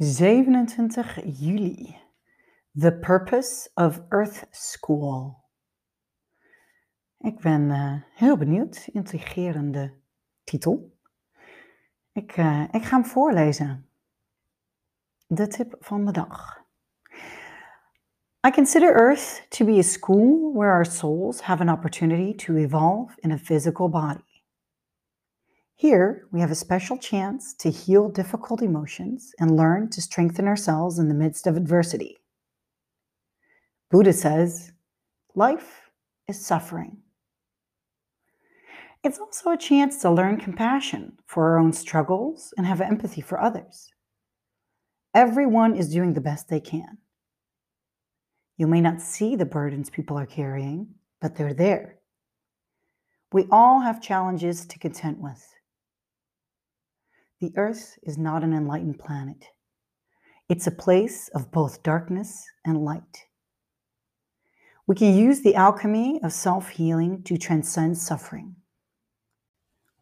27 0.00 1.22
juli. 1.26 1.98
The 2.72 2.92
Purpose 2.92 3.68
of 3.74 4.00
Earth 4.10 4.46
School. 4.50 5.44
Ik 7.18 7.40
ben 7.40 7.70
uh, 7.70 7.94
heel 8.14 8.36
benieuwd. 8.36 8.88
Intrigerende 8.92 9.94
titel. 10.44 10.98
Ik, 12.12 12.36
uh, 12.36 12.64
ik 12.70 12.82
ga 12.82 12.96
hem 12.96 13.04
voorlezen. 13.04 13.88
De 15.26 15.46
tip 15.46 15.76
van 15.80 16.04
de 16.04 16.12
dag. 16.12 16.64
I 18.46 18.50
consider 18.50 18.94
Earth 18.94 19.46
to 19.48 19.64
be 19.64 19.78
a 19.78 19.82
school 19.82 20.52
where 20.52 20.72
our 20.72 20.86
souls 20.86 21.40
have 21.40 21.62
an 21.62 21.70
opportunity 21.70 22.34
to 22.44 22.54
evolve 22.54 23.14
in 23.20 23.32
a 23.32 23.38
physical 23.38 23.88
body. 23.88 24.27
Here, 25.78 26.26
we 26.32 26.40
have 26.40 26.50
a 26.50 26.56
special 26.56 26.98
chance 26.98 27.54
to 27.54 27.70
heal 27.70 28.08
difficult 28.08 28.62
emotions 28.62 29.32
and 29.38 29.56
learn 29.56 29.90
to 29.90 30.02
strengthen 30.02 30.48
ourselves 30.48 30.98
in 30.98 31.06
the 31.06 31.14
midst 31.14 31.46
of 31.46 31.56
adversity. 31.56 32.18
Buddha 33.88 34.12
says, 34.12 34.72
life 35.36 35.88
is 36.26 36.44
suffering. 36.44 36.96
It's 39.04 39.20
also 39.20 39.52
a 39.52 39.56
chance 39.56 39.98
to 39.98 40.10
learn 40.10 40.38
compassion 40.38 41.16
for 41.26 41.44
our 41.44 41.60
own 41.60 41.72
struggles 41.72 42.52
and 42.56 42.66
have 42.66 42.80
empathy 42.80 43.20
for 43.20 43.40
others. 43.40 43.88
Everyone 45.14 45.76
is 45.76 45.92
doing 45.92 46.12
the 46.12 46.20
best 46.20 46.48
they 46.48 46.58
can. 46.58 46.98
You 48.56 48.66
may 48.66 48.80
not 48.80 49.00
see 49.00 49.36
the 49.36 49.46
burdens 49.46 49.90
people 49.90 50.18
are 50.18 50.26
carrying, 50.26 50.88
but 51.20 51.36
they're 51.36 51.54
there. 51.54 52.00
We 53.30 53.46
all 53.52 53.78
have 53.78 54.02
challenges 54.02 54.66
to 54.66 54.78
contend 54.80 55.20
with. 55.20 55.54
The 57.40 57.52
Earth 57.56 57.96
is 58.02 58.18
not 58.18 58.42
an 58.42 58.52
enlightened 58.52 58.98
planet. 58.98 59.44
It's 60.48 60.66
a 60.66 60.72
place 60.72 61.28
of 61.28 61.52
both 61.52 61.84
darkness 61.84 62.44
and 62.64 62.84
light. 62.84 63.26
We 64.88 64.96
can 64.96 65.14
use 65.16 65.42
the 65.42 65.54
alchemy 65.54 66.18
of 66.24 66.32
self 66.32 66.70
healing 66.70 67.22
to 67.24 67.38
transcend 67.38 67.96
suffering. 67.96 68.56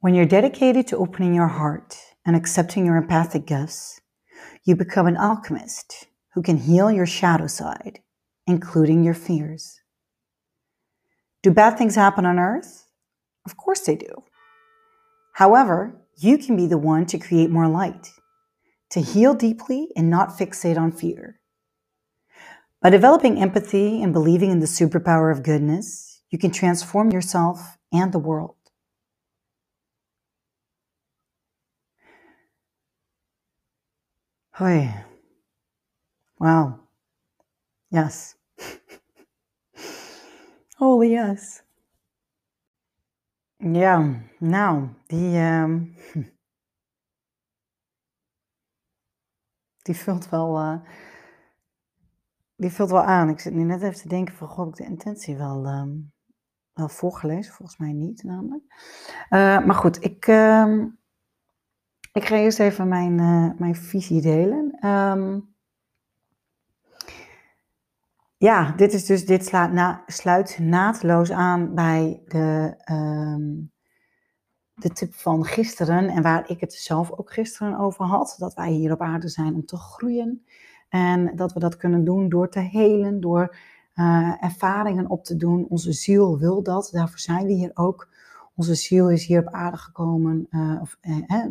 When 0.00 0.14
you're 0.14 0.24
dedicated 0.24 0.86
to 0.86 0.96
opening 0.96 1.34
your 1.34 1.48
heart 1.48 1.98
and 2.24 2.34
accepting 2.34 2.86
your 2.86 2.96
empathic 2.96 3.44
gifts, 3.44 4.00
you 4.64 4.74
become 4.74 5.06
an 5.06 5.18
alchemist 5.18 6.06
who 6.32 6.42
can 6.42 6.56
heal 6.56 6.90
your 6.90 7.06
shadow 7.06 7.48
side, 7.48 8.00
including 8.46 9.02
your 9.02 9.14
fears. 9.14 9.80
Do 11.42 11.50
bad 11.50 11.76
things 11.76 11.96
happen 11.96 12.24
on 12.24 12.38
earth? 12.38 12.86
Of 13.44 13.58
course 13.58 13.80
they 13.80 13.96
do. 13.96 14.24
However, 15.34 16.05
you 16.16 16.38
can 16.38 16.56
be 16.56 16.66
the 16.66 16.78
one 16.78 17.06
to 17.06 17.18
create 17.18 17.50
more 17.50 17.68
light, 17.68 18.08
to 18.90 19.00
heal 19.00 19.34
deeply 19.34 19.88
and 19.96 20.10
not 20.10 20.30
fixate 20.30 20.78
on 20.78 20.92
fear. 20.92 21.40
By 22.82 22.90
developing 22.90 23.40
empathy 23.40 24.02
and 24.02 24.12
believing 24.12 24.50
in 24.50 24.60
the 24.60 24.66
superpower 24.66 25.32
of 25.32 25.42
goodness, 25.42 26.22
you 26.30 26.38
can 26.38 26.50
transform 26.50 27.10
yourself 27.10 27.78
and 27.92 28.12
the 28.12 28.18
world. 28.18 28.56
Hoi. 34.52 35.04
Wow. 36.38 36.80
Yes. 37.90 38.34
Holy 40.78 41.12
yes. 41.12 41.62
Ja, 43.60 44.25
nou, 44.38 44.88
die, 45.06 45.38
uh, 45.38 45.82
die 49.82 49.96
vult 49.96 50.28
wel, 50.28 50.60
uh, 50.60 50.80
die 52.56 52.70
vult 52.70 52.90
wel 52.90 53.02
aan. 53.02 53.28
Ik 53.28 53.40
zit 53.40 53.54
nu 53.54 53.62
net 53.62 53.82
even 53.82 54.00
te 54.00 54.08
denken 54.08 54.34
van, 54.34 54.48
goh, 54.48 54.64
heb 54.64 54.68
ik 54.68 54.84
de 54.84 54.90
intentie 54.90 55.36
wel, 55.36 55.64
uh, 55.66 55.84
wel 56.72 56.88
voorgelezen? 56.88 57.54
Volgens 57.54 57.78
mij 57.78 57.92
niet, 57.92 58.22
namelijk. 58.22 58.64
Uh, 59.30 59.64
maar 59.66 59.74
goed, 59.74 60.04
ik, 60.04 60.26
ehm, 60.26 60.86
ik 62.12 62.24
ga 62.24 62.36
eerst 62.36 62.58
even 62.58 62.88
mijn, 62.88 63.18
uh, 63.18 63.50
mijn 63.58 63.74
visie 63.74 64.20
delen. 64.20 64.78
Ja, 68.38 68.72
dit, 68.72 68.92
is 68.92 69.04
dus, 69.04 69.26
dit 69.26 69.46
slaat 69.46 69.72
na, 69.72 70.02
sluit 70.06 70.58
naadloos 70.58 71.30
aan 71.30 71.74
bij 71.74 72.22
de, 72.26 72.76
de 74.76 74.90
tip 74.90 75.14
van 75.14 75.44
gisteren 75.44 76.08
en 76.08 76.22
waar 76.22 76.50
ik 76.50 76.60
het 76.60 76.72
zelf 76.72 77.10
ook 77.10 77.32
gisteren 77.32 77.78
over 77.78 78.04
had. 78.04 78.36
Dat 78.38 78.54
wij 78.54 78.70
hier 78.70 78.92
op 78.92 79.00
aarde 79.00 79.28
zijn 79.28 79.54
om 79.54 79.64
te 79.64 79.76
groeien. 79.76 80.44
En 80.88 81.36
dat 81.36 81.52
we 81.52 81.60
dat 81.60 81.76
kunnen 81.76 82.04
doen 82.04 82.28
door 82.28 82.48
te 82.48 82.60
helen, 82.60 83.20
door 83.20 83.56
uh, 83.94 84.44
ervaringen 84.44 85.10
op 85.10 85.24
te 85.24 85.36
doen. 85.36 85.66
Onze 85.68 85.92
ziel 85.92 86.38
wil 86.38 86.62
dat, 86.62 86.88
daarvoor 86.92 87.18
zijn 87.18 87.46
we 87.46 87.52
hier 87.52 87.70
ook. 87.74 88.08
Onze 88.54 88.74
ziel 88.74 89.10
is 89.10 89.26
hier 89.26 89.40
op 89.40 89.52
aarde 89.52 89.76
gekomen. 89.76 90.46
Uh, 90.50 90.78
of, 90.80 90.98
uh, 91.02 91.44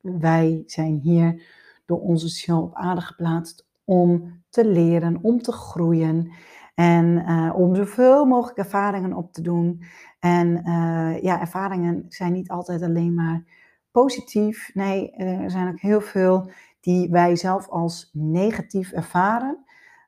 wij 0.00 0.62
zijn 0.66 1.00
hier 1.02 1.42
door 1.86 2.00
onze 2.00 2.28
ziel 2.28 2.62
op 2.62 2.74
aarde 2.74 3.00
geplaatst 3.00 3.66
om 3.84 4.40
te 4.48 4.66
leren, 4.66 5.18
om 5.22 5.42
te 5.42 5.52
groeien 5.52 6.32
en 6.74 7.06
uh, 7.06 7.52
om 7.54 7.74
zoveel 7.74 8.24
mogelijk 8.24 8.58
ervaringen 8.58 9.12
op 9.12 9.32
te 9.32 9.42
doen. 9.42 9.82
En 10.18 10.48
uh, 10.48 11.22
ja, 11.22 11.40
ervaringen 11.40 12.04
zijn 12.08 12.32
niet 12.32 12.50
altijd 12.50 12.82
alleen 12.82 13.14
maar 13.14 13.44
positief. 13.90 14.70
Nee, 14.74 15.10
er 15.10 15.50
zijn 15.50 15.68
ook 15.68 15.80
heel 15.80 16.00
veel 16.00 16.50
die 16.80 17.10
wij 17.10 17.36
zelf 17.36 17.68
als 17.68 18.10
negatief 18.12 18.92
ervaren. 18.92 19.64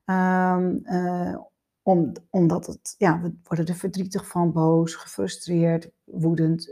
Uh, 0.06 1.36
om, 1.82 2.12
omdat 2.30 2.66
het, 2.66 2.94
ja, 2.98 3.20
we 3.20 3.34
worden 3.42 3.66
er 3.66 3.74
verdrietig 3.74 4.26
van, 4.26 4.52
boos, 4.52 4.94
gefrustreerd, 4.94 5.90
woedend. 6.04 6.70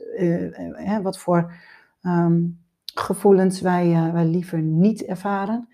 Wat 1.03 1.19
voor 1.19 1.53
um, 2.03 2.61
gevoelens 2.95 3.61
wij, 3.61 4.13
wij 4.13 4.25
liever 4.25 4.61
niet 4.61 5.05
ervaren. 5.05 5.69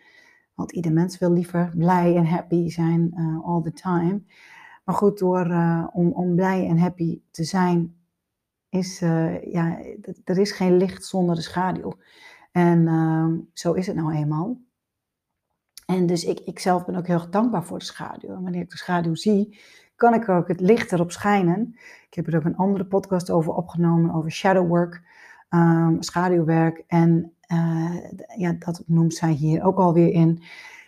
Want 0.59 0.73
ieder 0.73 0.93
mens 0.93 1.19
wil 1.19 1.33
liever 1.33 1.73
blij 1.77 2.17
en 2.17 2.27
happy 2.27 2.69
zijn 2.69 3.15
uh, 3.15 3.45
all 3.45 3.63
the 3.63 3.73
time. 3.73 4.23
Maar 4.85 4.95
goed, 4.95 5.19
door, 5.19 5.47
uh, 5.47 5.87
om, 5.93 6.13
om 6.13 6.35
blij 6.35 6.67
en 6.67 6.79
happy 6.79 7.21
te 7.31 7.45
zijn, 7.45 7.97
is, 8.69 9.03
uh, 9.03 9.43
ja, 9.53 9.79
er 10.25 10.39
is 10.39 10.53
geen 10.53 10.77
licht 10.77 11.05
zonder 11.05 11.35
de 11.35 11.41
schaduw. 11.41 11.99
En 12.53 12.89
ehm, 12.89 13.37
zo 13.53 13.73
is 13.73 13.87
het 13.87 13.97
nou 13.97 14.13
eenmaal. 14.13 14.61
En 15.87 16.07
dus 16.07 16.25
ik, 16.25 16.41
ik 16.41 16.59
zelf 16.59 16.85
ben 16.85 16.97
ook 16.97 17.07
heel 17.07 17.31
dankbaar 17.31 17.65
voor 17.65 17.79
de 17.79 17.85
schaduw. 17.85 18.29
En 18.29 18.43
wanneer 18.43 18.63
ik 18.63 18.71
de 18.71 18.77
schaduw 18.77 19.15
zie, 19.15 19.59
kan 19.97 20.15
ik 20.15 20.29
ook 20.29 20.49
het 20.49 20.61
licht 20.61 20.93
erop 20.93 21.11
schijnen. 21.11 21.75
Ik 22.07 22.15
heb 22.15 22.27
er 22.27 22.37
ook 22.37 22.45
een 22.45 22.57
andere 22.57 22.87
podcast 22.87 23.31
over 23.31 23.53
opgenomen, 23.53 24.15
over 24.15 24.31
shadow 24.31 24.69
work, 24.69 25.03
um, 25.51 26.03
schaduwwerk. 26.03 26.85
En 26.87 27.33
uh, 27.53 27.97
ja, 28.37 28.53
dat 28.59 28.83
noemt 28.87 29.15
zij 29.15 29.33
hier 29.33 29.65
ook 29.65 29.79
alweer 29.79 30.13
in. 30.13 30.43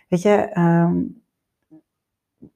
Weet 0.07 0.21
je, 0.21 0.57
um, 0.57 1.21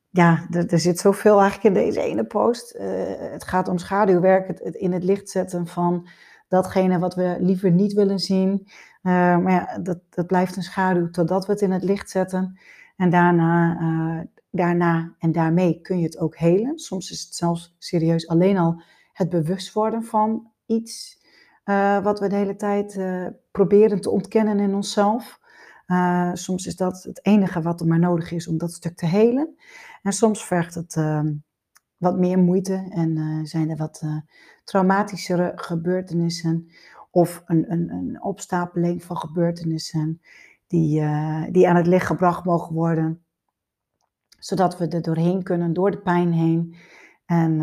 ja, 0.09 0.47
er, 0.49 0.67
er, 0.67 0.79
zit 0.79 0.99
zoveel 0.99 1.41
eigenlijk 1.41 1.75
in 1.75 1.83
deze 1.83 2.01
ene 2.01 2.25
post. 2.25 2.75
Uh, 2.75 2.81
het 3.17 3.43
gaat 3.43 3.67
om 3.67 3.77
schaduwwerk, 3.77 4.47
het, 4.47 4.75
in 4.75 4.91
het 4.91 5.03
licht 5.03 5.29
zetten 5.29 5.67
van 5.67 6.07
datgene 6.47 6.99
wat 6.99 7.15
we 7.15 7.35
liever 7.39 7.71
niet 7.71 7.93
willen 7.93 8.19
zien. 8.19 8.67
Uh, 9.03 9.37
maar 9.37 9.51
ja, 9.51 9.77
dat, 9.77 9.99
dat 10.09 10.27
blijft 10.27 10.55
een 10.55 10.63
schaduw 10.63 11.09
totdat 11.09 11.45
we 11.45 11.51
het 11.51 11.61
in 11.61 11.71
het 11.71 11.83
licht 11.83 12.09
zetten. 12.09 12.59
En 12.97 13.09
daarna, 13.09 14.27
daarna 14.51 15.13
en 15.19 15.31
daarmee 15.31 15.81
kun 15.81 15.97
je 15.97 16.05
het 16.05 16.17
ook 16.17 16.37
helen. 16.37 16.79
Soms 16.79 17.11
is 17.11 17.21
het 17.21 17.35
zelfs 17.35 17.75
serieus 17.79 18.27
alleen 18.27 18.57
al 18.57 18.81
het 19.13 19.29
bewust 19.29 19.73
worden 19.73 20.03
van 20.03 20.51
iets 20.65 21.23
uh, 21.65 22.03
wat 22.03 22.19
we 22.19 22.27
de 22.27 22.35
hele 22.35 22.55
tijd 22.55 22.95
uh, 22.95 23.27
proberen 23.51 24.01
te 24.01 24.09
ontkennen 24.09 24.59
in 24.59 24.75
onszelf. 24.75 25.39
Uh, 25.87 26.29
soms 26.33 26.65
is 26.65 26.75
dat 26.75 27.03
het 27.03 27.25
enige 27.25 27.61
wat 27.61 27.81
er 27.81 27.87
maar 27.87 27.99
nodig 27.99 28.31
is 28.31 28.47
om 28.47 28.57
dat 28.57 28.73
stuk 28.73 28.95
te 28.95 29.05
helen. 29.05 29.55
En 30.01 30.13
soms 30.13 30.45
vergt 30.45 30.75
het 30.75 30.95
ehm, 30.95 31.33
wat 31.97 32.17
meer 32.17 32.39
moeite 32.39 32.87
en 32.89 33.41
zijn 33.47 33.69
er 33.69 33.77
wat 33.77 34.03
traumatischere 34.63 35.51
gebeurtenissen 35.55 36.69
of 37.11 37.43
een, 37.45 37.71
een, 37.71 37.89
een 37.89 38.23
opstapeling 38.23 39.03
van 39.03 39.17
gebeurtenissen 39.17 40.21
die, 40.67 41.01
die 41.51 41.69
aan 41.69 41.75
het 41.75 41.87
licht 41.87 42.05
gebracht 42.05 42.45
mogen 42.45 42.73
worden. 42.73 43.25
Zodat 44.39 44.77
we 44.77 44.87
er 44.87 45.01
doorheen 45.01 45.43
kunnen, 45.43 45.73
door 45.73 45.91
de 45.91 46.01
pijn 46.01 46.31
heen. 46.31 46.75
En 47.25 47.61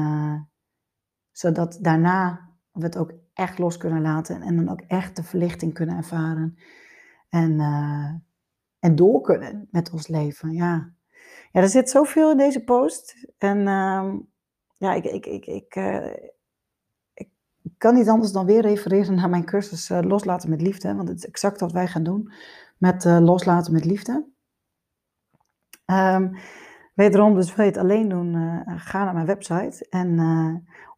zodat 1.33 1.79
daarna 1.81 2.51
we 2.73 2.83
het 2.83 2.97
ook 2.97 3.13
echt 3.43 3.59
los 3.59 3.77
kunnen 3.77 4.03
laten 4.03 4.43
en 4.43 4.57
dan 4.57 4.69
ook 4.69 4.81
echt 4.81 5.17
de 5.17 5.23
verlichting 5.23 5.75
kunnen 5.75 5.97
ervaren. 5.97 6.59
En, 7.29 7.61
en 8.79 8.95
door 8.95 9.21
kunnen 9.21 9.69
met 9.71 9.91
ons 9.91 10.09
leven. 10.09 10.53
Ja. 10.53 10.93
ja, 11.53 11.61
er 11.61 11.69
zit 11.69 11.91
zoveel 11.91 12.31
in 12.31 12.37
deze 12.37 12.65
post. 12.65 13.27
En 13.39 13.67
ehm, 13.67 14.19
ja, 14.77 14.95
ik, 14.95 15.05
ik, 15.05 15.27
ik, 15.27 15.47
ik, 15.47 15.75
ik 17.63 17.73
kan 17.79 17.95
niet 17.95 18.09
anders 18.09 18.33
dan 18.33 18.47
weer 18.47 18.61
refereren 18.61 19.15
naar 19.15 19.31
mijn 19.31 19.45
cursus 19.45 19.91
uh, 19.91 20.01
Loslaten 20.01 20.51
met 20.51 20.61
Liefde. 20.61 20.95
Want 20.95 21.09
het 21.09 21.19
is 21.19 21.27
exact 21.27 21.61
wat 21.61 21.73
wij 21.73 21.87
gaan 21.87 22.03
doen 22.03 22.33
met 22.79 23.05
Loslaten 23.05 23.73
met 23.73 23.85
Liefde. 23.85 24.25
Um, 25.87 26.37
wederom, 26.95 27.35
dus 27.35 27.55
wil 27.55 27.65
je 27.65 27.71
het 27.71 27.81
alleen 27.81 28.09
doen, 28.09 28.63
ga 28.67 29.05
naar 29.05 29.15
mijn 29.15 29.27
website. 29.27 29.87
En, 29.91 30.19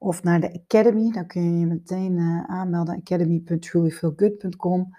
of 0.04 0.22
naar 0.22 0.40
de 0.40 0.62
Academy. 0.62 1.10
Dan 1.10 1.26
kun 1.26 1.42
je 1.42 1.58
je 1.58 1.66
meteen 1.66 2.18
aanmelden. 2.46 2.96
academy.trulyfeelgood.com 2.96 4.96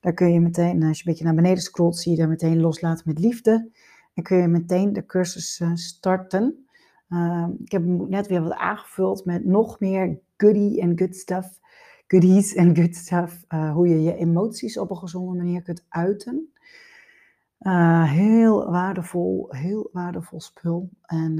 Daar 0.00 0.12
kun 0.12 0.32
je 0.32 0.40
meteen, 0.40 0.82
als 0.82 0.98
je 0.98 1.06
een 1.06 1.12
beetje 1.12 1.24
naar 1.24 1.34
beneden 1.34 1.62
scrolt, 1.62 1.96
zie 1.96 2.12
je 2.12 2.18
daar 2.18 2.28
meteen 2.28 2.60
Loslaten 2.60 3.02
met 3.06 3.18
Liefde. 3.18 3.70
En 4.14 4.22
kun 4.22 4.36
je 4.36 4.46
meteen 4.46 4.92
de 4.92 5.06
cursus 5.06 5.62
starten. 5.74 6.66
Uh, 7.08 7.48
ik 7.64 7.72
heb 7.72 7.84
net 7.84 8.26
weer 8.26 8.42
wat 8.42 8.54
aangevuld 8.54 9.24
met 9.24 9.44
nog 9.44 9.80
meer 9.80 10.18
goodie 10.36 10.80
en 10.80 10.98
good 10.98 11.16
stuff. 11.16 11.60
Goodies 12.06 12.54
en 12.54 12.76
good 12.76 12.96
stuff. 12.96 13.44
Hoe 13.48 13.88
je 13.88 14.02
je 14.02 14.16
emoties 14.16 14.78
op 14.78 14.90
een 14.90 14.96
gezonde 14.96 15.36
manier 15.36 15.62
kunt 15.62 15.84
uiten. 15.88 16.52
Heel 18.04 18.70
waardevol, 18.70 19.46
heel 19.48 19.88
waardevol 19.92 20.40
spul. 20.40 20.90
En 21.02 21.34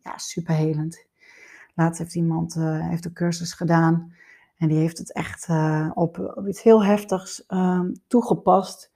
ja, 0.00 0.18
superhelend. 0.18 1.08
Laatst 1.80 1.98
heeft 1.98 2.14
iemand 2.14 2.54
heeft 2.54 3.02
de 3.02 3.12
cursus 3.12 3.52
gedaan. 3.52 4.12
En 4.56 4.68
die 4.68 4.78
heeft 4.78 4.98
het 4.98 5.12
echt 5.12 5.48
op, 5.94 6.18
op, 6.34 6.46
iets 6.48 6.62
heel 6.62 6.84
heftigs 6.84 7.46
ehm, 7.46 7.94
toegepast. 8.06 8.92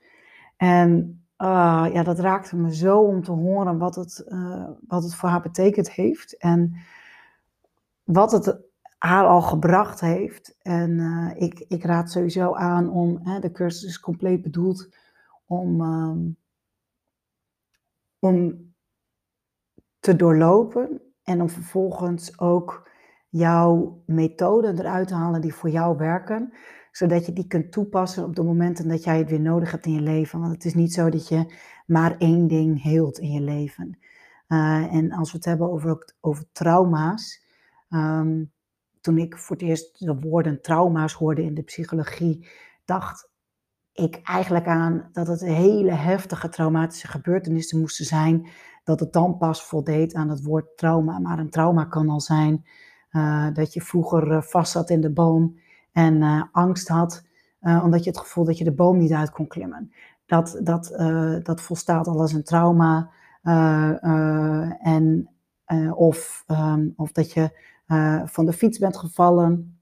En 0.57 1.21
uh, 1.37 1.89
ja, 1.93 2.03
dat 2.03 2.19
raakte 2.19 2.55
me 2.55 2.75
zo 2.75 2.99
om 2.99 3.23
te 3.23 3.31
horen 3.31 3.77
wat 3.77 3.95
het, 3.95 4.23
wat 4.87 5.03
het 5.03 5.15
voor 5.15 5.29
haar 5.29 5.41
betekend 5.41 5.91
heeft. 5.91 6.37
En 6.37 6.75
wat 8.03 8.31
het 8.31 8.57
haar 8.97 9.25
al 9.25 9.41
gebracht 9.41 9.99
heeft. 9.99 10.57
En 10.61 10.99
ik, 11.37 11.65
ik 11.67 11.83
raad 11.83 12.11
sowieso 12.11 12.53
aan 12.53 12.89
om, 12.89 13.19
hè, 13.23 13.39
de 13.39 13.51
cursus 13.51 13.83
is 13.83 13.99
compleet 13.99 14.41
bedoeld 14.41 14.89
om, 15.45 15.81
um, 15.81 16.37
om 18.19 18.65
te 19.99 20.15
doorlopen. 20.15 21.04
En 21.25 21.41
om 21.41 21.49
vervolgens 21.49 22.39
ook 22.39 22.89
jouw 23.29 24.01
methoden 24.05 24.79
eruit 24.79 25.07
te 25.07 25.13
halen 25.13 25.41
die 25.41 25.53
voor 25.53 25.69
jou 25.69 25.97
werken 25.97 26.53
zodat 26.95 27.25
je 27.25 27.33
die 27.33 27.47
kunt 27.47 27.71
toepassen 27.71 28.23
op 28.23 28.35
de 28.35 28.43
momenten 28.43 28.87
dat 28.87 29.03
jij 29.03 29.17
het 29.17 29.29
weer 29.29 29.41
nodig 29.41 29.71
hebt 29.71 29.85
in 29.85 29.93
je 29.93 30.01
leven. 30.01 30.39
Want 30.39 30.51
het 30.51 30.65
is 30.65 30.73
niet 30.73 30.93
zo 30.93 31.09
dat 31.09 31.27
je 31.27 31.53
maar 31.85 32.17
één 32.17 32.47
ding 32.47 32.81
heelt 32.81 33.19
in 33.19 33.31
je 33.31 33.41
leven. 33.41 33.97
Uh, 34.47 34.93
en 34.93 35.11
als 35.11 35.31
we 35.31 35.37
het 35.37 35.45
hebben 35.45 35.71
over, 35.71 36.13
over 36.21 36.45
trauma's. 36.51 37.43
Um, 37.89 38.51
toen 39.01 39.17
ik 39.17 39.37
voor 39.37 39.55
het 39.55 39.65
eerst 39.65 40.05
de 40.05 40.19
woorden 40.19 40.61
trauma's 40.61 41.13
hoorde 41.13 41.43
in 41.43 41.53
de 41.53 41.61
psychologie, 41.61 42.47
dacht 42.85 43.29
ik 43.95 44.19
eigenlijk 44.23 44.67
aan 44.67 45.09
dat 45.11 45.27
het 45.27 45.41
hele 45.41 45.91
heftige 45.91 46.49
traumatische 46.49 47.07
gebeurtenissen 47.07 47.79
moesten 47.79 48.05
zijn. 48.05 48.47
Dat 48.83 48.99
het 48.99 49.13
dan 49.13 49.37
pas 49.37 49.63
voldeed 49.63 50.13
aan 50.13 50.29
het 50.29 50.43
woord 50.43 50.77
trauma. 50.77 51.19
Maar 51.19 51.39
een 51.39 51.49
trauma 51.49 51.85
kan 51.85 52.09
al 52.09 52.21
zijn 52.21 52.65
uh, 53.11 53.47
dat 53.53 53.73
je 53.73 53.81
vroeger 53.81 54.31
uh, 54.31 54.41
vast 54.41 54.71
zat 54.71 54.89
in 54.89 55.01
de 55.01 55.11
boom 55.11 55.59
en 55.91 56.21
uh, 56.21 56.43
angst 56.51 56.87
had, 56.87 57.23
omdat 57.61 58.03
je 58.03 58.09
het 58.09 58.19
gevoel 58.19 58.45
dat 58.45 58.57
je 58.57 58.63
de 58.63 58.73
boom 58.73 58.97
niet 58.97 59.11
uit 59.11 59.31
kon 59.31 59.47
klimmen. 59.47 59.91
Dat, 60.25 60.59
dat, 60.63 60.93
dat 61.43 61.61
volstaat 61.61 62.07
al 62.07 62.19
als 62.19 62.33
een 62.33 62.43
trauma. 62.43 63.09
en, 64.79 65.29
of, 65.95 66.43
um, 66.47 66.93
of 66.95 67.11
dat 67.11 67.31
je 67.31 67.59
van 68.25 68.45
de 68.45 68.53
fiets 68.53 68.77
bent 68.77 68.97
gevallen. 68.97 69.74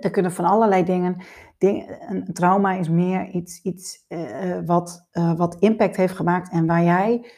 Er 0.00 0.10
kunnen 0.10 0.32
van 0.32 0.44
allerlei 0.44 0.84
dingen. 0.84 1.16
een 1.58 2.32
trauma 2.32 2.72
is 2.72 2.88
meer 2.88 3.28
iets, 3.28 3.62
iets 3.62 4.06
wat, 4.66 5.06
wat 5.36 5.56
impact 5.58 5.96
heeft 5.96 6.16
gemaakt 6.16 6.50
en 6.50 6.66
waar 6.66 6.82
jij 6.82 7.32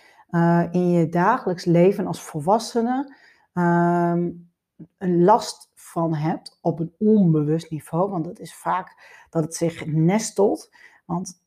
in 0.70 0.90
je 0.90 1.08
dagelijks 1.08 1.64
leven 1.64 2.06
als 2.06 2.22
volwassene 2.22 3.14
um, 3.54 4.50
een 4.98 5.24
last 5.24 5.70
van 5.74 6.14
hebt 6.14 6.58
op 6.60 6.80
een 6.80 6.92
onbewust 6.98 7.70
niveau. 7.70 8.10
Want 8.10 8.26
het 8.26 8.38
is 8.38 8.54
vaak 8.54 8.94
dat 9.30 9.44
het 9.44 9.54
zich 9.54 9.86
nestelt. 9.86 10.70
Want 11.04 11.42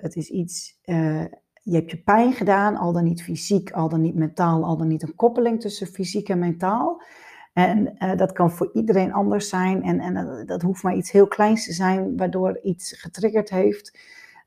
het 0.00 0.16
is 0.16 0.30
iets, 0.30 0.78
je 1.62 1.74
hebt 1.74 1.90
je 1.90 2.02
pijn 2.02 2.32
gedaan, 2.32 2.76
al 2.76 2.92
dan 2.92 3.04
niet 3.04 3.22
fysiek, 3.22 3.70
al 3.70 3.88
dan 3.88 4.00
niet 4.00 4.14
mentaal, 4.14 4.64
al 4.64 4.76
dan 4.76 4.88
niet 4.88 5.02
een 5.02 5.14
koppeling 5.14 5.60
tussen 5.60 5.86
fysiek 5.86 6.28
en 6.28 6.38
mentaal. 6.38 7.02
En 7.56 7.96
uh, 7.98 8.16
dat 8.16 8.32
kan 8.32 8.50
voor 8.50 8.70
iedereen 8.72 9.12
anders 9.12 9.48
zijn. 9.48 9.82
En, 9.82 10.00
en 10.00 10.46
dat 10.46 10.62
hoeft 10.62 10.82
maar 10.82 10.94
iets 10.94 11.10
heel 11.10 11.26
kleins 11.26 11.64
te 11.64 11.72
zijn, 11.72 12.16
waardoor 12.16 12.60
iets 12.62 12.92
getriggerd 13.00 13.50
heeft. 13.50 13.98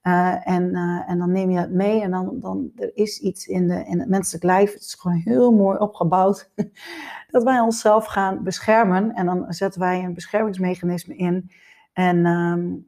Uh, 0.03 0.47
en, 0.47 0.75
en 1.07 1.17
dan 1.17 1.31
neem 1.31 1.49
je 1.49 1.57
het 1.57 1.71
mee 1.71 2.01
en 2.01 2.11
dan, 2.11 2.39
dan 2.39 2.71
er 2.75 2.91
is 2.93 3.19
iets 3.19 3.47
in, 3.47 3.67
de, 3.67 3.83
in 3.85 3.99
het 3.99 4.09
menselijk 4.09 4.43
lijf. 4.43 4.73
Het 4.73 4.81
is 4.81 4.93
gewoon 4.93 5.17
heel 5.17 5.51
mooi 5.51 5.77
opgebouwd. 5.77 6.51
dat 7.31 7.43
wij 7.43 7.59
onszelf 7.59 8.05
gaan 8.05 8.43
beschermen. 8.43 9.13
En 9.13 9.25
dan 9.25 9.45
zetten 9.53 9.81
wij 9.81 10.03
een 10.03 10.13
beschermingsmechanisme 10.13 11.15
in. 11.15 11.51
En, 11.93 12.25
um, 12.25 12.87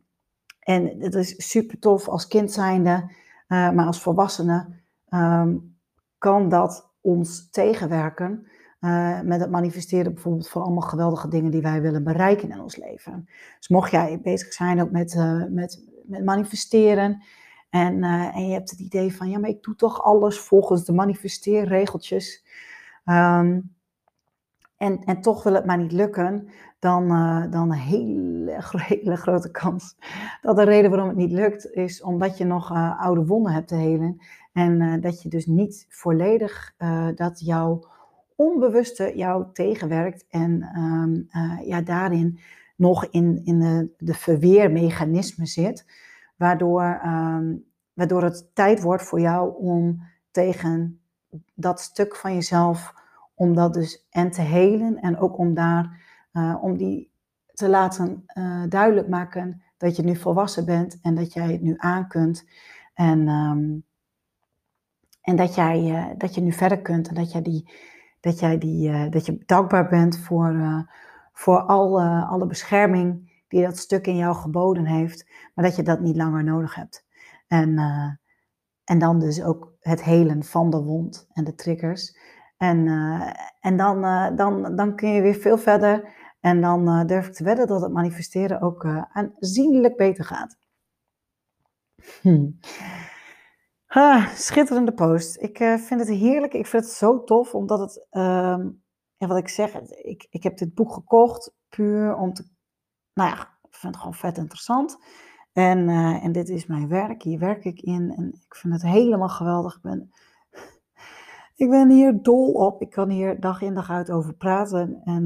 en 0.59 0.99
het 0.99 1.15
is 1.15 1.49
super 1.51 1.79
tof 1.79 2.07
als 2.07 2.27
kind 2.27 2.51
zijnde. 2.51 3.11
Maar 3.47 3.85
als 3.85 4.01
volwassene 4.01 4.65
um, 5.09 5.77
kan 6.17 6.49
dat 6.49 6.91
ons 7.01 7.49
tegenwerken. 7.49 8.47
Met 9.23 9.39
het 9.39 9.51
manifesteren 9.51 10.13
bijvoorbeeld 10.13 10.49
van 10.49 10.61
allemaal 10.61 10.81
geweldige 10.81 11.27
dingen 11.27 11.51
die 11.51 11.61
wij 11.61 11.81
willen 11.81 12.03
bereiken 12.03 12.49
in 12.51 12.61
ons 12.61 12.75
leven. 12.75 13.29
Dus 13.57 13.67
mocht 13.67 13.91
jij 13.91 14.19
bezig 14.23 14.53
zijn 14.53 14.81
ook 14.81 14.91
met, 14.91 15.15
met 15.49 15.83
met 16.11 16.23
manifesteren. 16.23 17.23
En, 17.69 17.97
uh, 18.03 18.35
en 18.35 18.47
je 18.47 18.53
hebt 18.53 18.69
het 18.69 18.79
idee 18.79 19.15
van, 19.15 19.29
ja, 19.29 19.39
maar 19.39 19.49
ik 19.49 19.63
doe 19.63 19.75
toch 19.75 20.03
alles 20.03 20.39
volgens 20.39 20.85
de 20.85 20.93
manifesteerregeltjes. 20.93 22.45
Um, 23.05 23.75
en, 24.77 25.03
en 25.03 25.21
toch 25.21 25.43
wil 25.43 25.53
het 25.53 25.65
maar 25.65 25.77
niet 25.77 25.91
lukken, 25.91 26.47
dan, 26.79 27.07
dan 27.51 27.71
een 27.71 27.77
hele, 27.77 28.57
hele 28.87 29.15
grote 29.15 29.51
kans 29.51 29.95
dat 30.41 30.55
de 30.55 30.63
reden 30.63 30.89
waarom 30.89 31.07
het 31.07 31.17
niet 31.17 31.31
lukt 31.31 31.71
is 31.71 32.01
omdat 32.01 32.37
je 32.37 32.45
nog 32.45 32.71
oude 32.97 33.25
wonden 33.25 33.51
hebt 33.51 33.67
te 33.67 33.75
helen. 33.75 34.21
En 34.53 35.01
dat 35.01 35.21
je 35.21 35.29
dus 35.29 35.45
niet 35.45 35.85
volledig 35.89 36.73
dat 37.15 37.39
jouw 37.39 37.90
onbewuste 38.41 39.11
jou 39.15 39.45
tegenwerkt 39.53 40.25
en 40.29 40.79
um, 40.79 41.27
ja, 41.65 41.81
daarin 41.81 42.39
nog 42.75 43.05
in, 43.05 43.41
in 43.43 43.59
de, 43.59 43.89
de 43.97 44.13
verweermechanisme 44.13 45.45
zit, 45.45 45.85
waardoor, 46.35 47.01
um, 47.05 47.65
waardoor 47.93 48.23
het 48.23 48.49
tijd 48.53 48.81
wordt 48.81 49.03
voor 49.03 49.19
jou 49.19 49.55
om 49.57 50.01
tegen 50.31 51.01
dat 51.53 51.79
stuk 51.79 52.15
van 52.15 52.33
jezelf, 52.33 52.93
om 53.33 53.55
dat 53.55 53.73
dus 53.73 54.07
en 54.09 54.31
te 54.31 54.41
helen 54.41 54.97
en 54.97 55.17
ook 55.17 55.37
om 55.37 55.53
daar, 55.53 56.01
uh, 56.33 56.57
om 56.61 56.77
die 56.77 57.11
te 57.53 57.69
laten 57.69 58.25
uh, 58.37 58.63
duidelijk 58.69 59.07
maken 59.07 59.61
dat 59.77 59.95
je 59.95 60.03
nu 60.03 60.15
volwassen 60.15 60.65
bent 60.65 60.99
en 61.01 61.15
dat 61.15 61.33
jij 61.33 61.51
het 61.51 61.61
nu 61.61 61.73
aan 61.77 62.07
kunt. 62.07 62.45
En, 62.93 63.27
um, 63.27 63.83
en 65.21 65.35
dat, 65.35 65.55
jij, 65.55 66.13
dat 66.17 66.35
je 66.35 66.41
nu 66.41 66.51
verder 66.51 66.81
kunt 66.81 67.07
en 67.07 67.15
dat, 67.15 67.31
jij 67.31 67.41
die, 67.41 67.69
dat, 68.21 68.39
jij 68.39 68.57
die, 68.57 69.09
dat 69.09 69.25
je 69.25 69.43
dankbaar 69.45 69.89
bent 69.89 70.17
voor, 70.17 70.85
voor 71.33 71.59
alle, 71.59 72.25
alle 72.25 72.45
bescherming 72.45 73.29
die 73.47 73.63
dat 73.63 73.77
stuk 73.77 74.07
in 74.07 74.17
jou 74.17 74.35
geboden 74.35 74.85
heeft, 74.85 75.29
maar 75.53 75.65
dat 75.65 75.75
je 75.75 75.83
dat 75.83 75.99
niet 75.99 76.15
langer 76.15 76.43
nodig 76.43 76.75
hebt. 76.75 77.05
En, 77.47 77.69
uh, 77.69 78.09
en 78.83 78.99
dan 78.99 79.19
dus 79.19 79.43
ook 79.43 79.73
het 79.79 80.03
helen 80.03 80.43
van 80.43 80.69
de 80.69 80.81
wond 80.81 81.27
en 81.33 81.43
de 81.43 81.55
triggers. 81.55 82.17
En, 82.57 82.87
en 83.59 83.77
dan, 83.77 84.01
dan, 84.35 84.75
dan 84.75 84.95
kun 84.95 85.09
je 85.09 85.21
weer 85.21 85.35
veel 85.35 85.57
verder. 85.57 86.09
En 86.39 86.61
dan 86.61 87.07
durf 87.07 87.27
ik 87.27 87.33
te 87.33 87.43
wedden 87.43 87.67
dat 87.67 87.81
het 87.81 87.91
manifesteren 87.91 88.61
ook 88.61 88.85
aanzienlijk 89.11 89.97
beter 89.97 90.25
gaat. 90.25 90.57
Hm. 92.21 92.49
Ah, 93.93 94.27
schitterende 94.35 94.93
post. 94.93 95.41
Ik 95.41 95.57
vind 95.57 95.99
het 95.99 96.09
heerlijk. 96.09 96.53
Ik 96.53 96.65
vind 96.65 96.83
het 96.83 96.93
zo 96.93 97.23
tof, 97.23 97.55
omdat 97.55 97.79
het 97.79 98.07
ehm, 98.09 98.69
en 99.17 99.27
wat 99.27 99.37
ik 99.37 99.47
zeg, 99.47 99.81
ik, 99.81 100.27
ik 100.29 100.43
heb 100.43 100.57
dit 100.57 100.73
boek 100.73 100.93
gekocht 100.93 101.53
puur 101.69 102.15
om 102.15 102.33
te, 102.33 102.43
nou 103.13 103.29
ja, 103.29 103.41
ik 103.41 103.75
vind 103.75 103.93
het 103.93 103.95
gewoon 103.95 104.13
vet 104.13 104.37
interessant. 104.37 104.97
En, 105.53 105.89
eh, 105.89 106.23
en 106.23 106.31
dit 106.31 106.49
is 106.49 106.65
mijn 106.65 106.87
werk, 106.87 107.23
hier 107.23 107.39
werk 107.39 107.65
ik 107.65 107.81
in 107.81 108.13
en 108.17 108.27
ik 108.45 108.55
vind 108.55 108.73
het 108.73 108.83
helemaal 108.83 109.29
geweldig. 109.29 109.75
Ik 109.75 109.81
ben, 109.81 110.11
ik 111.55 111.69
ben 111.69 111.89
hier 111.89 112.21
dol 112.21 112.51
op. 112.51 112.81
Ik 112.81 112.89
kan 112.89 113.09
hier 113.09 113.39
dag 113.39 113.61
in 113.61 113.73
dag 113.73 113.89
uit 113.89 114.11
over 114.11 114.33
praten. 114.33 115.01
En 115.03 115.23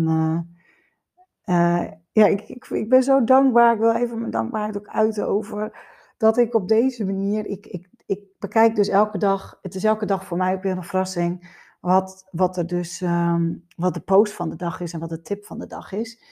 uh, 1.46 1.92
ja, 2.12 2.26
ik, 2.26 2.42
ik, 2.42 2.66
ik 2.66 2.90
ben 2.90 3.04
zo 3.04 3.24
dankbaar. 3.24 3.74
Ik 3.74 3.80
wil 3.80 3.96
even 3.96 4.20
mijn 4.20 4.32
dankbaarheid 4.32 4.78
ook 4.78 4.88
uiten 4.88 5.28
over 5.28 5.78
dat 6.18 6.38
ik 6.38 6.54
op 6.54 6.68
deze 6.68 7.06
manier, 7.06 7.46
ik, 7.46 7.66
ik, 7.66 7.90
ik 8.06 8.20
bekijk 8.40 8.76
dus 8.76 8.88
elke 8.88 9.18
dag, 9.18 9.60
het 9.62 9.76
is 9.76 9.84
elke 9.84 10.06
dag 10.06 10.26
voor 10.26 10.38
mij 10.38 10.54
ook 10.54 10.64
weer 10.64 10.78
een 10.78 10.84
verrassing, 10.84 11.64
wat, 11.80 12.28
wat 12.32 12.58
er 12.58 12.68
dus, 12.68 13.02
um, 13.02 13.66
wat 13.76 13.94
de 13.94 14.00
post 14.00 14.34
van 14.34 14.50
de 14.50 14.56
dag 14.56 14.80
is 14.80 14.94
en 14.94 15.00
wat 15.00 15.10
de 15.10 15.22
tip 15.22 15.46
van 15.46 15.60
de 15.60 15.68
dag 15.68 15.92
is. 15.92 16.24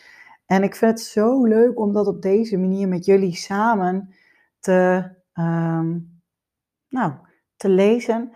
En 0.45 0.63
ik 0.63 0.75
vind 0.75 0.91
het 0.91 1.07
zo 1.07 1.45
leuk 1.45 1.79
om 1.79 1.93
dat 1.93 2.07
op 2.07 2.21
deze 2.21 2.57
manier 2.57 2.87
met 2.87 3.05
jullie 3.05 3.35
samen 3.35 4.13
te, 4.59 5.09
um, 5.33 6.21
nou, 6.89 7.13
te 7.55 7.69
lezen. 7.69 8.31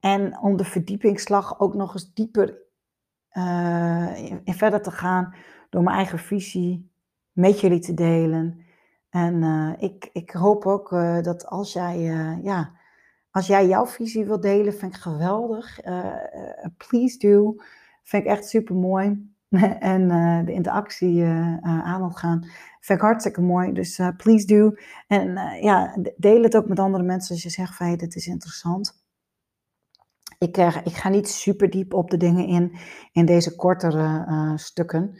En 0.00 0.38
om 0.38 0.56
de 0.56 0.64
verdiepingsslag 0.64 1.60
ook 1.60 1.74
nog 1.74 1.94
eens 1.94 2.12
dieper 2.14 2.58
uh, 3.32 4.40
in, 4.44 4.54
verder 4.54 4.82
te 4.82 4.90
gaan 4.90 5.34
door 5.70 5.82
mijn 5.82 5.96
eigen 5.96 6.18
visie 6.18 6.90
met 7.32 7.60
jullie 7.60 7.80
te 7.80 7.94
delen. 7.94 8.64
En 9.10 9.42
uh, 9.42 9.72
ik, 9.78 10.10
ik 10.12 10.30
hoop 10.30 10.66
ook 10.66 10.92
uh, 10.92 11.20
dat 11.22 11.46
als 11.46 11.72
jij, 11.72 11.98
ja, 12.42 12.72
als 13.30 13.46
jij 13.46 13.66
jouw 13.66 13.86
visie 13.86 14.24
wilt 14.24 14.42
delen, 14.42 14.74
vind 14.74 14.94
ik 14.94 15.00
geweldig. 15.00 15.80
please 16.76 17.18
do. 17.18 17.54
Vind 18.02 18.24
ik 18.24 18.30
echt 18.30 18.48
super 18.48 18.74
mooi. 18.74 19.28
en 19.78 20.08
de 20.44 20.52
interactie 20.52 21.24
aan 21.62 22.00
wil 22.00 22.10
gaan. 22.10 22.40
Vind 22.80 22.98
ik 22.98 23.04
hartstikke 23.04 23.40
mooi. 23.40 23.72
Dus 23.72 24.00
please 24.16 24.46
do. 24.46 24.74
En 25.06 25.34
ja, 25.62 25.96
deel 26.16 26.42
het 26.42 26.56
ook 26.56 26.68
met 26.68 26.78
andere 26.78 27.04
mensen 27.04 27.34
als 27.34 27.42
je 27.42 27.50
zegt 27.50 27.76
van 27.76 27.86
hey, 27.86 27.96
dit 27.96 28.14
is 28.16 28.26
interessant. 28.26 29.04
Ik, 30.38 30.56
ik 30.84 30.94
ga 30.94 31.08
niet 31.08 31.28
super 31.28 31.70
diep 31.70 31.94
op 31.94 32.10
de 32.10 32.16
dingen 32.16 32.46
in, 32.46 32.78
in 33.12 33.26
deze 33.26 33.56
kortere 33.56 34.52
stukken. 34.56 35.18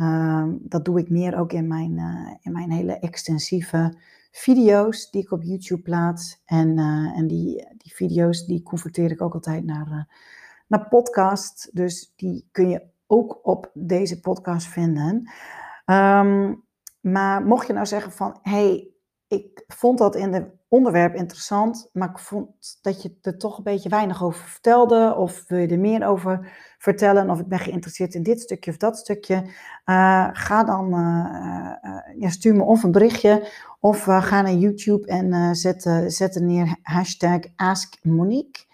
Uh, 0.00 0.44
dat 0.58 0.84
doe 0.84 0.98
ik 0.98 1.10
meer 1.10 1.38
ook 1.38 1.52
in 1.52 1.66
mijn, 1.66 1.92
uh, 1.98 2.30
in 2.40 2.52
mijn 2.52 2.70
hele 2.70 2.98
extensieve 2.98 3.94
video's 4.30 5.10
die 5.10 5.22
ik 5.22 5.30
op 5.30 5.42
YouTube 5.42 5.82
plaats. 5.82 6.42
En, 6.44 6.78
en 7.16 7.26
die, 7.26 7.66
die 7.76 7.94
video's 7.94 8.46
die 8.46 8.62
converteer 8.62 9.10
ik 9.10 9.22
ook 9.22 9.34
altijd 9.34 9.64
naar, 9.64 10.08
naar 10.66 10.88
podcast. 10.88 11.70
Dus 11.72 12.12
die 12.16 12.48
kun 12.52 12.68
je 12.68 12.82
ook 13.06 13.38
op 13.42 13.70
deze 13.74 14.20
podcast 14.20 14.66
vinden. 14.66 15.30
Um, 15.86 16.62
maar 17.00 17.42
mocht 17.42 17.66
je 17.66 17.72
nou 17.72 17.86
zeggen 17.86 18.12
van, 18.12 18.38
hey, 18.42 18.88
ik 19.30 19.64
vond 19.66 19.98
dat 19.98 20.16
in 20.16 20.32
de 20.32 20.46
onderwerp 20.68 21.14
interessant, 21.14 21.90
maar 21.92 22.10
ik 22.10 22.18
vond 22.18 22.48
dat 22.82 23.02
je 23.02 23.16
er 23.22 23.38
toch 23.38 23.58
een 23.58 23.64
beetje 23.64 23.88
weinig 23.88 24.22
over 24.22 24.44
vertelde. 24.44 25.14
Of 25.16 25.44
wil 25.48 25.58
je 25.58 25.66
er 25.66 25.78
meer 25.78 26.06
over 26.06 26.52
vertellen? 26.78 27.30
Of 27.30 27.40
ik 27.40 27.46
ben 27.46 27.58
geïnteresseerd 27.58 28.14
in 28.14 28.22
dit 28.22 28.40
stukje 28.40 28.70
of 28.70 28.76
dat 28.76 28.98
stukje. 28.98 29.34
Uh, 29.86 30.28
ga 30.32 30.64
dan, 30.64 30.94
uh, 30.94 31.72
uh, 31.82 32.20
ja, 32.20 32.28
stuur 32.28 32.54
me 32.54 32.62
of 32.62 32.82
een 32.82 32.92
berichtje. 32.92 33.48
Of 33.80 34.02
ga 34.02 34.42
naar 34.42 34.52
YouTube 34.52 35.06
en 35.06 35.56
zet, 35.56 35.82
zet 36.06 36.34
er 36.34 36.42
neer 36.42 36.76
hashtag 36.82 37.40
AskMonique. 37.56 38.64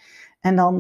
En 0.41 0.57
dan, 0.57 0.79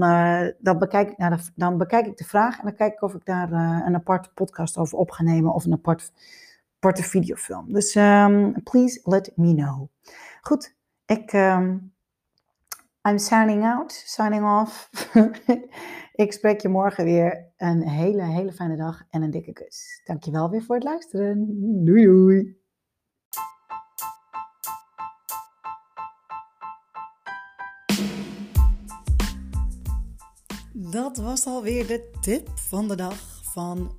dan, 0.58 0.78
bekijk, 0.78 1.18
nou, 1.18 1.38
dan 1.54 1.78
bekijk 1.78 2.06
ik 2.06 2.16
de 2.16 2.24
vraag 2.24 2.58
en 2.58 2.64
dan 2.64 2.76
kijk 2.76 2.92
ik 2.92 3.02
of 3.02 3.14
ik 3.14 3.24
daar 3.24 3.52
een 3.86 3.94
aparte 3.94 4.30
podcast 4.34 4.76
over 4.76 4.98
op 4.98 5.10
ga 5.10 5.22
nemen. 5.22 5.54
Of 5.54 5.64
een 5.64 5.72
apart, 5.72 6.12
aparte 6.78 7.02
videofilm. 7.02 7.72
Dus 7.72 7.94
um, 7.94 8.62
please 8.62 9.00
let 9.04 9.32
me 9.36 9.54
know. 9.54 9.88
Goed, 10.40 10.76
ik, 11.06 11.32
um, 11.32 11.94
I'm 13.08 13.18
signing 13.18 13.64
out, 13.64 13.92
signing 13.92 14.44
off. 14.44 14.90
ik 16.24 16.32
spreek 16.32 16.60
je 16.60 16.68
morgen 16.68 17.04
weer. 17.04 17.52
Een 17.56 17.88
hele, 17.88 18.22
hele 18.22 18.52
fijne 18.52 18.76
dag 18.76 19.02
en 19.10 19.22
een 19.22 19.30
dikke 19.30 19.52
kus. 19.52 20.00
Dankjewel 20.04 20.50
weer 20.50 20.62
voor 20.62 20.74
het 20.74 20.84
luisteren. 20.84 21.46
Doei 21.84 22.04
doei. 22.04 22.64
Dat 30.72 31.16
was 31.16 31.46
alweer 31.46 31.86
de 31.86 32.10
tip 32.20 32.48
van 32.54 32.88
de 32.88 32.96
dag 32.96 33.40
van 33.52 33.98